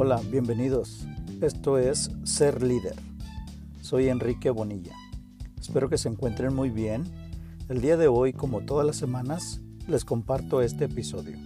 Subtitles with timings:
[0.00, 1.08] Hola, bienvenidos.
[1.40, 2.94] Esto es Ser Líder.
[3.80, 4.94] Soy Enrique Bonilla.
[5.60, 7.02] Espero que se encuentren muy bien.
[7.68, 11.36] El día de hoy, como todas las semanas, les comparto este episodio.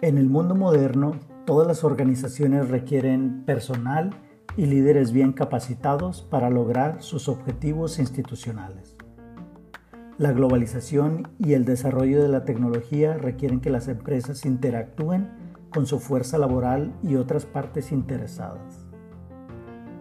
[0.00, 4.14] En el mundo moderno, todas las organizaciones requieren personal
[4.56, 8.96] y líderes bien capacitados para lograr sus objetivos institucionales.
[10.16, 15.28] La globalización y el desarrollo de la tecnología requieren que las empresas interactúen
[15.70, 18.86] con su fuerza laboral y otras partes interesadas.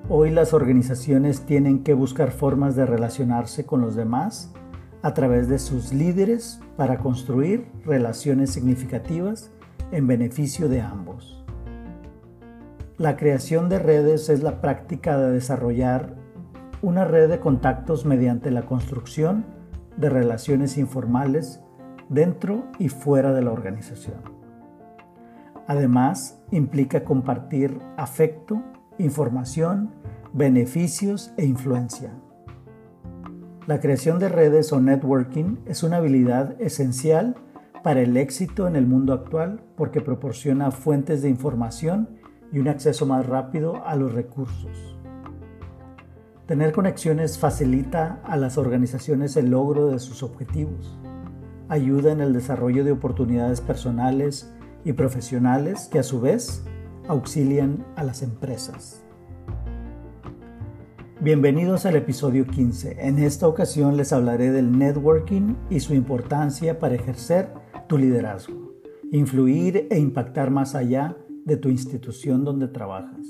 [0.10, 4.54] Hoy las organizaciones tienen que buscar formas de relacionarse con los demás
[5.02, 9.52] a través de sus líderes para construir relaciones significativas
[9.92, 11.43] en beneficio de ambos.
[13.00, 16.14] La creación de redes es la práctica de desarrollar
[16.84, 19.46] una red de contactos mediante la construcción
[19.98, 21.60] de relaciones informales
[22.10, 24.22] dentro y fuera de la organización.
[25.66, 28.62] Además, implica compartir afecto,
[29.00, 29.90] información,
[30.32, 32.12] beneficios e influencia.
[33.66, 37.38] La creación de redes o networking es una habilidad esencial
[37.82, 42.22] para el éxito en el mundo actual porque proporciona fuentes de información
[42.54, 44.96] y un acceso más rápido a los recursos.
[46.46, 50.98] Tener conexiones facilita a las organizaciones el logro de sus objetivos,
[51.68, 54.54] ayuda en el desarrollo de oportunidades personales
[54.86, 56.64] y profesionales que a su vez
[57.08, 59.04] auxilian a las empresas.
[61.22, 63.08] Bienvenidos al episodio 15.
[63.08, 67.50] En esta ocasión les hablaré del networking y su importancia para ejercer
[67.88, 68.74] tu liderazgo,
[69.12, 71.16] influir e impactar más allá
[71.46, 73.28] de tu institución donde trabajas.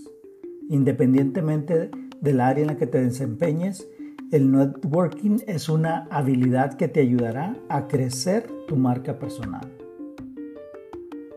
[0.70, 3.88] Independientemente del área en la que te desempeñes,
[4.32, 9.72] el networking es una habilidad que te ayudará a crecer tu marca personal.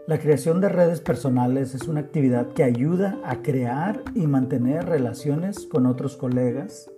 [0.07, 5.67] La creación de redes personales es una actividad que ayuda a crear y mantener relaciones
[5.67, 6.89] con otros colegas,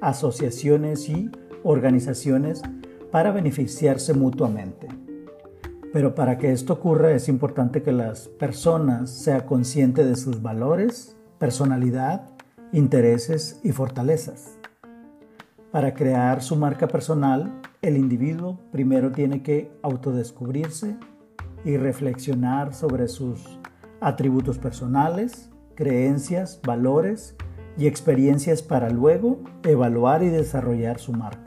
[0.00, 1.30] asociaciones y
[1.62, 2.62] organizaciones
[3.10, 4.88] para beneficiarse mutuamente.
[5.94, 11.16] Pero para que esto ocurra es importante que las personas sean conscientes de sus valores,
[11.38, 12.30] personalidad,
[12.72, 14.58] intereses y fortalezas.
[15.70, 20.96] Para crear su marca personal, el individuo primero tiene que autodescubrirse
[21.64, 23.60] y reflexionar sobre sus
[24.00, 27.36] atributos personales, creencias, valores
[27.78, 31.43] y experiencias para luego evaluar y desarrollar su marca.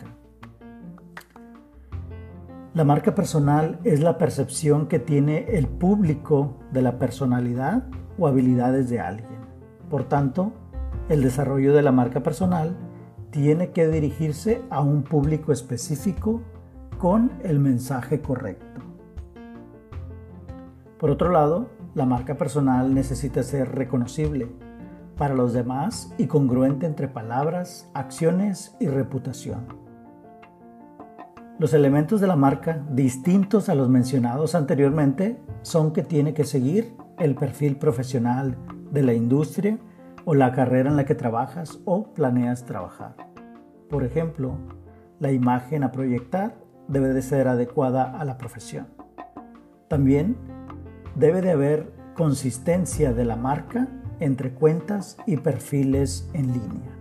[2.77, 7.88] La marca personal es la percepción que tiene el público de la personalidad
[8.19, 9.39] o habilidades de alguien.
[9.89, 10.53] Por tanto,
[11.09, 12.77] el desarrollo de la marca personal
[13.31, 16.43] tiene que dirigirse a un público específico
[16.99, 18.79] con el mensaje correcto.
[20.99, 24.51] Por otro lado, la marca personal necesita ser reconocible
[25.17, 29.86] para los demás y congruente entre palabras, acciones y reputación.
[31.59, 36.94] Los elementos de la marca, distintos a los mencionados anteriormente, son que tiene que seguir
[37.18, 38.56] el perfil profesional
[38.91, 39.79] de la industria
[40.23, 43.16] o la carrera en la que trabajas o planeas trabajar.
[43.90, 44.59] Por ejemplo,
[45.19, 48.89] la imagen a proyectar debe de ser adecuada a la profesión.
[49.88, 50.38] También
[51.16, 53.88] debe de haber consistencia de la marca
[54.19, 56.96] entre cuentas y perfiles en línea.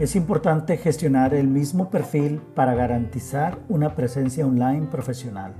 [0.00, 5.52] Es importante gestionar el mismo perfil para garantizar una presencia online profesional.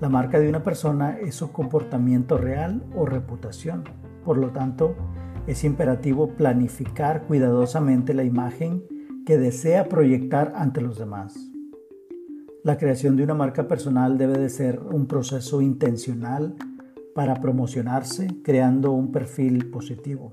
[0.00, 3.84] La marca de una persona es su comportamiento real o reputación.
[4.24, 4.96] Por lo tanto,
[5.46, 8.82] es imperativo planificar cuidadosamente la imagen
[9.26, 11.34] que desea proyectar ante los demás.
[12.64, 16.56] La creación de una marca personal debe de ser un proceso intencional
[17.14, 20.32] para promocionarse creando un perfil positivo.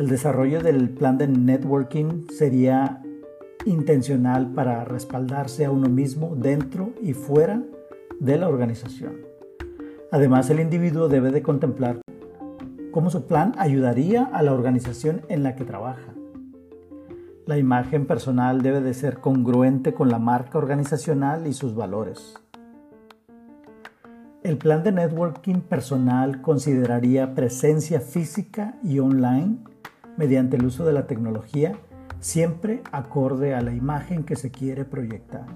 [0.00, 3.02] El desarrollo del plan de networking sería
[3.66, 7.62] intencional para respaldarse a uno mismo dentro y fuera
[8.18, 9.18] de la organización.
[10.10, 12.00] Además, el individuo debe de contemplar
[12.92, 16.14] cómo su plan ayudaría a la organización en la que trabaja.
[17.44, 22.36] La imagen personal debe de ser congruente con la marca organizacional y sus valores.
[24.42, 29.58] El plan de networking personal consideraría presencia física y online
[30.20, 31.72] mediante el uso de la tecnología,
[32.18, 35.46] siempre acorde a la imagen que se quiere proyectar.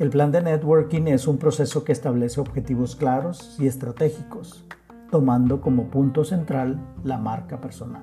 [0.00, 4.66] El plan de networking es un proceso que establece objetivos claros y estratégicos,
[5.08, 8.02] tomando como punto central la marca personal.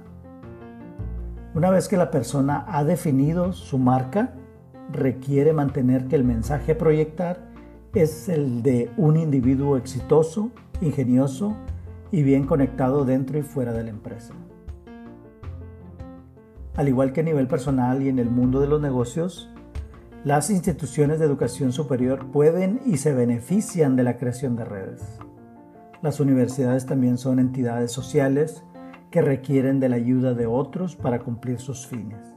[1.54, 4.36] Una vez que la persona ha definido su marca,
[4.90, 7.42] requiere mantener que el mensaje a proyectar
[7.94, 11.58] es el de un individuo exitoso, ingenioso
[12.10, 14.34] y bien conectado dentro y fuera de la empresa.
[16.76, 19.50] Al igual que a nivel personal y en el mundo de los negocios,
[20.24, 25.20] las instituciones de educación superior pueden y se benefician de la creación de redes.
[26.02, 28.64] Las universidades también son entidades sociales
[29.12, 32.34] que requieren de la ayuda de otros para cumplir sus fines.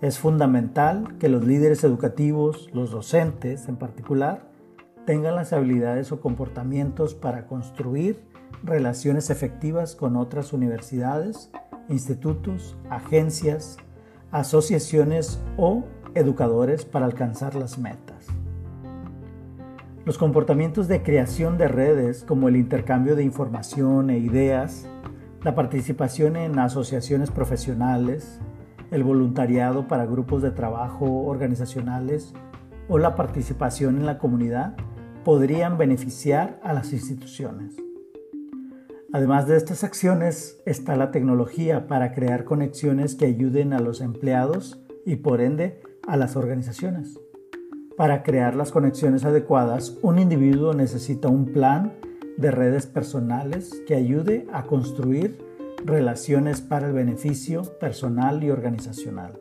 [0.00, 4.48] Es fundamental que los líderes educativos, los docentes en particular,
[5.04, 8.22] tengan las habilidades o comportamientos para construir
[8.62, 11.50] relaciones efectivas con otras universidades,
[11.88, 13.78] institutos, agencias,
[14.30, 18.26] asociaciones o educadores para alcanzar las metas.
[20.04, 24.86] Los comportamientos de creación de redes como el intercambio de información e ideas,
[25.42, 28.40] la participación en asociaciones profesionales,
[28.90, 32.32] el voluntariado para grupos de trabajo organizacionales
[32.88, 34.76] o la participación en la comunidad
[35.24, 37.76] podrían beneficiar a las instituciones.
[39.10, 44.78] Además de estas acciones está la tecnología para crear conexiones que ayuden a los empleados
[45.06, 47.18] y por ende a las organizaciones.
[47.96, 51.94] Para crear las conexiones adecuadas, un individuo necesita un plan
[52.36, 55.38] de redes personales que ayude a construir
[55.86, 59.40] relaciones para el beneficio personal y organizacional.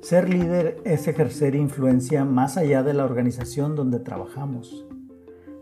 [0.00, 4.86] Ser líder es ejercer influencia más allá de la organización donde trabajamos.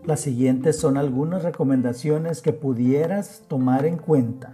[0.06, 4.52] Las siguientes son algunas recomendaciones que pudieras tomar en cuenta.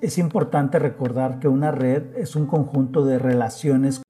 [0.00, 4.00] Es importante recordar que una red es un conjunto de relaciones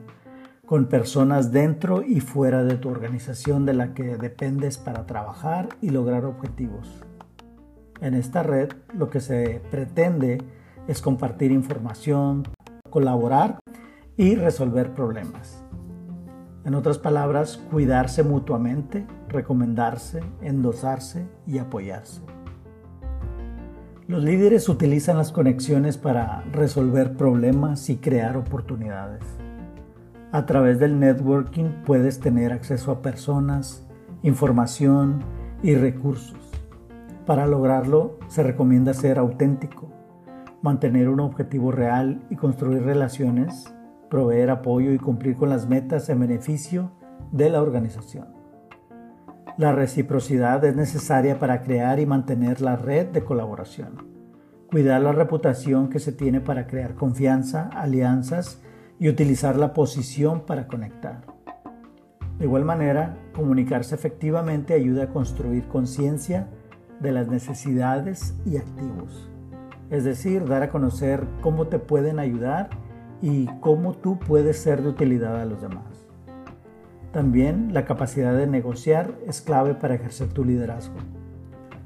[0.67, 5.89] con personas dentro y fuera de tu organización de la que dependes para trabajar y
[5.89, 7.03] lograr objetivos.
[8.03, 10.43] En esta red lo que se pretende
[10.87, 12.43] es compartir información,
[12.91, 13.61] colaborar
[14.19, 15.64] y resolver problemas.
[16.65, 22.23] En otras palabras, cuidarse mutuamente, recomendarse, endosarse y apoyarse.
[24.07, 29.23] Los líderes utilizan las conexiones para resolver problemas y crear oportunidades.
[30.33, 33.87] A través del networking puedes tener acceso a personas,
[34.23, 35.21] información
[35.63, 36.39] y recursos.
[37.27, 39.91] Para lograrlo se recomienda ser auténtico,
[40.63, 43.75] mantener un objetivo real y construir relaciones
[44.15, 46.93] proveer apoyo y cumplir con las metas en beneficio
[47.33, 48.29] de la organización.
[49.59, 54.07] La reciprocidad es necesaria para crear y mantener la red de colaboración.
[54.71, 58.63] Cuidar la reputación que se tiene para crear confianza, alianzas
[59.01, 61.23] y utilizar la posición para conectar.
[62.39, 66.47] De igual manera, comunicarse efectivamente ayuda a construir conciencia
[67.01, 69.29] de las necesidades y activos.
[69.91, 72.84] Es decir, dar a conocer cómo te pueden ayudar
[73.23, 76.07] y cómo tú puedes ser de utilidad a los demás.
[77.13, 80.97] También la capacidad de negociar es clave para ejercer tu liderazgo.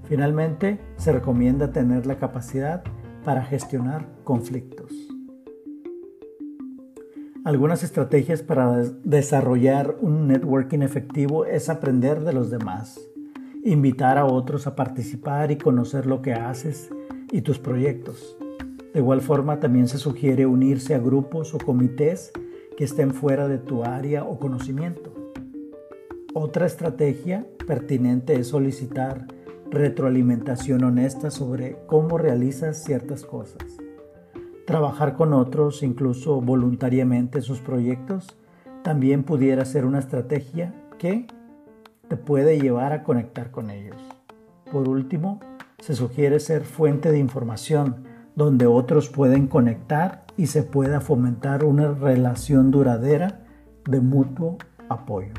[0.05, 2.83] Finalmente, se recomienda tener la capacidad
[3.25, 4.91] para gestionar conflictos.
[7.45, 12.99] Algunas estrategias para desarrollar un networking efectivo es aprender de los demás,
[13.65, 16.91] invitar a otros a participar y conocer lo que haces
[17.31, 18.39] y tus proyectos
[18.99, 22.33] de igual forma, también se sugiere unirse a grupos o comités
[22.77, 25.13] que estén fuera de tu área o conocimiento.
[26.35, 29.29] Otra estrategia pertinente es solicitar
[29.71, 33.63] retroalimentación honesta sobre cómo realizas ciertas cosas.
[34.67, 38.37] Trabajar con otros, incluso voluntariamente, sus proyectos,
[38.83, 41.29] también pudiera ser una estrategia que
[42.09, 44.03] te puede llevar a conectar con ellos.
[44.73, 45.39] Por último,
[45.79, 48.08] se sugiere ser fuente de información
[48.39, 53.45] donde otros pueden conectar y se pueda fomentar una relación duradera
[53.85, 55.33] de mutuo apoyo.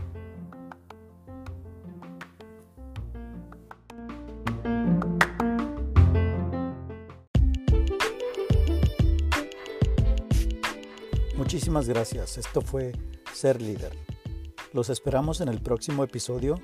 [11.37, 12.37] Muchísimas gracias.
[12.37, 12.91] Esto fue
[13.33, 13.93] Ser Líder.
[14.73, 16.59] Los esperamos en el próximo episodio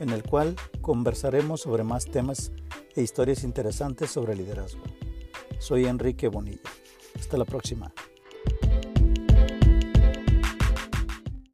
[0.00, 2.50] en el cual conversaremos sobre más temas
[2.96, 4.82] e historias interesantes sobre liderazgo.
[5.58, 6.70] Soy Enrique Bonilla.
[7.18, 7.92] Hasta la próxima.